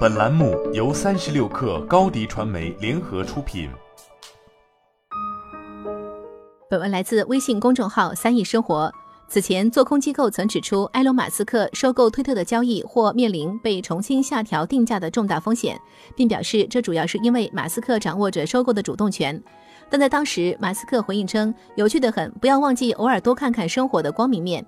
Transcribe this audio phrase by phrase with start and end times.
[0.00, 3.70] 本栏目由三十六氪高低传媒联合出品。
[6.68, 8.92] 本文来自微信公众号“三亿生活”。
[9.28, 15.80] 此前，做空机构曾指出，埃隆·马斯克收购推特的交易或面临被重新下调定价的重大风险，
[16.16, 19.40] 并表示这主要是因为马斯克掌握着收购的主动权。
[19.88, 24.66] 但在当时，马斯克回应称：“有趣的很，不要忘记偶尔多看看生活的光明面。”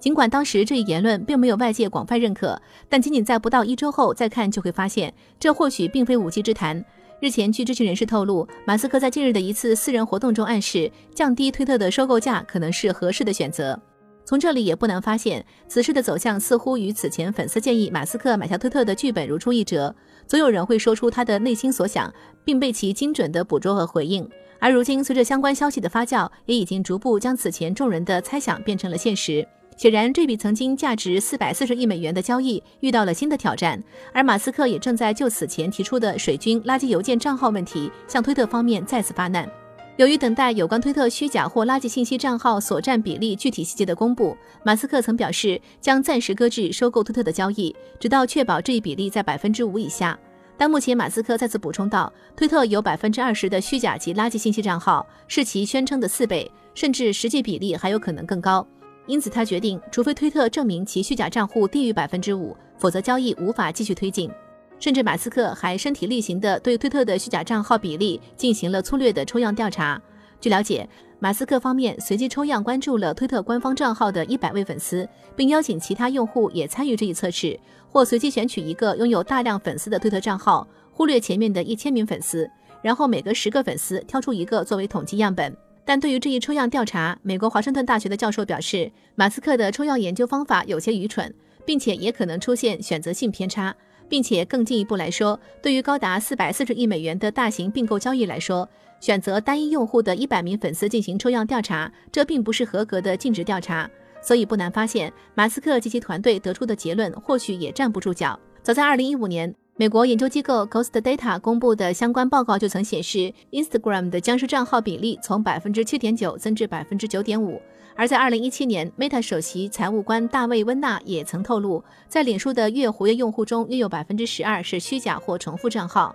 [0.00, 6.84] 尽管当时这一言论并没有外界广泛认可，但仅仅在不到一周后再看，就会发现这或许并非无稽之谈。
[7.20, 13.76] 日前，据知情人士透露，马斯克在近日的一次私人活动中暗示，降低推特的收购价可能是合适的选择。
[14.24, 19.92] 从这里也不难发现，此事的走向似乎与此前粉丝建议马斯克买下推特的剧本如出一辙。
[20.28, 22.12] 总有人会说出他的内心所想，
[22.44, 24.28] 并被其精准的捕捉和回应。
[24.60, 29.44] 而如今，随着相关消息的发酵，也已经逐步将此前众人的猜想变成了现实。
[29.78, 33.80] 显然，这笔曾经价值四百四十亿美元的交易遇到了新的挑战，
[34.12, 39.48] 而马斯克也正在就此前提出的水军垃圾邮件账号问题向推特方面再次发难。
[39.96, 50.18] 由于等待有关推特虚假或垃圾信息账号所占比例具体细节的公布，马斯克曾表示将暂时搁置收购推特的交易，直到确保这一比例在百分之五以下。
[50.56, 58.66] 但目前，马斯克再次补充道，推特有百分之二十的虚假及垃圾信息账号，是其宣称的四倍，甚至实际比例还有可能更高。
[59.08, 64.30] 因此，他决定，除非推特证明其虚假账户低于百分之五，否则交易无法继续推进。
[64.78, 70.00] 甚至马斯克还身体力行地对推特的虚假账号比例进行了粗略的抽样调查。
[70.40, 82.48] 据了解，马斯克方面随机抽样关注了推特官方账号的一百位粉丝，并邀请其他用户也参与这一测试，或随机选取一个拥有大量粉丝的推特账号，忽略前面的一千名粉丝，
[82.82, 85.56] 然后每隔十个粉丝挑出一个作为统计样本。
[85.88, 93.74] 但对于这一抽样调查，美国华盛顿大学的教授表示，马斯克的抽样研究方法有些愚蠢，并且也可能出现选择性偏差，
[94.06, 98.68] 并且更进一步来说，对于高达四百四十亿美元的大型并购交易来说，
[99.00, 103.90] 选择单一用户的一百名粉丝进行抽样调查，这并不是合格的尽职调查。
[104.20, 108.38] 所以不难发现，马斯克及其团队得出的结论或许也站不住脚。
[108.62, 109.54] 早在二零一五年。
[109.80, 117.62] 美国研究机构 Ghost Data 公布的相关报告就曾显示，Instagram 的僵尸账号比例从百分之七点九增至百分之九点五。
[117.94, 126.12] 而在二零一七年，Meta 首席财务官大卫温纳也曾透露，在脸书的月活跃用户中，约有百分之十二是虚假或重复账号。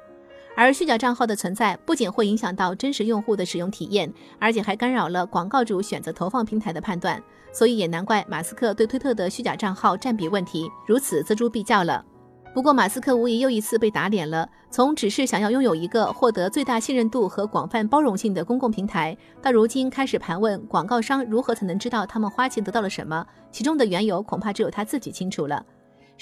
[0.58, 7.24] 而虚假账号的存在不仅会影响到真实用户的使用体验，而且还干扰了广告主选择投放平台的判断。
[7.54, 12.04] 所以也难怪马斯克对推特的虚假账号占比问题如此锱铢必较了。
[12.54, 14.48] 不过，马斯克无疑又一次被打脸了。
[14.70, 25.66] 从只是想要拥有一个获得最大信任度和广泛包容性的公共平台，到如今开始盘问广告商如何才能知道他们花钱得到了什么，其中的缘由恐怕只有他自己清楚了。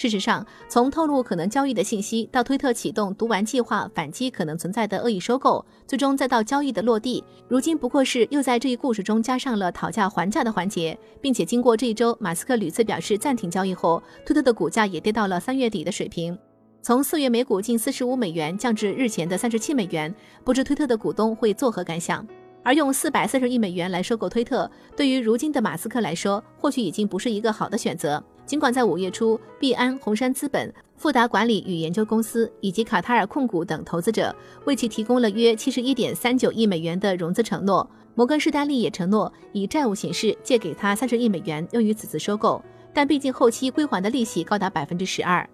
[0.01, 16.35] 事实上，从透露可能交易的信息，到推特启动读完计划反击可能存在的恶意收购，最终再到交易的落地，如今不过是又在这一故事中加上了讨价还价的环节，并且经过这一周马斯克屡次表示暂停交易后，推特的股价也跌到了三月底的水平，
[16.81, 20.11] 从四月每股近四十五美元降至日前的三十七美元，
[20.43, 22.27] 不知推特的股东会作何感想？
[22.63, 28.23] 而用四百四十亿美元来收购推特，对于如今的马斯克来说，或许已经不是一个好的选择。
[28.51, 34.35] 尽管在五月初，币安、红杉资本、富达管理与研究公司以及卡塔尔控股等投资者
[34.65, 42.61] 为其提供了约七十一点三九亿美元的融资承诺，摩根士丹利也承诺以债务形式借给他三十亿美元用于此次收购，
[42.93, 45.49] 但毕竟后期归还的利息高达百分之十二。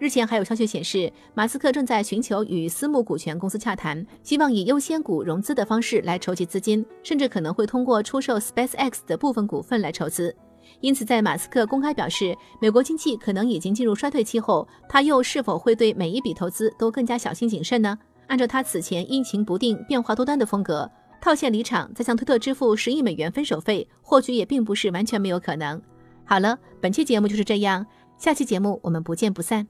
[0.00, 10.34] 日前还有消息显示，马斯克正在寻求与私募股权公司洽谈，希望以优先股融资的方式来筹集资金，甚至可能会通过出售 SpaceX 的部分股份来筹资。
[10.80, 17.98] 因此，在马斯克公开表示美国经济可能已经进入衰退期后，他又是否会对每一笔投资都更加小心谨慎呢？
[18.28, 20.90] 按照他此前阴晴不定、变化多端的风格，
[21.20, 25.80] 套现离场再向推特支付十亿美元分手费，或许也并不是完全没有可能。
[26.24, 27.84] 好了，本期节目就是这样，
[28.16, 29.66] 下期节目我们不见不散。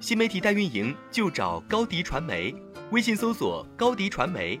[0.00, 2.54] 新媒体代运营就找高迪传媒，
[2.90, 4.60] 微信搜索高迪传媒，